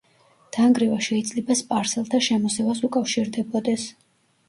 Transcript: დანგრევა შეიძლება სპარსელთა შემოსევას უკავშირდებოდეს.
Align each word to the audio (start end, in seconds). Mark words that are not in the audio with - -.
დანგრევა 0.55 0.97
შეიძლება 1.09 1.59
სპარსელთა 1.61 2.25
შემოსევას 2.31 2.85
უკავშირდებოდეს. 2.91 3.91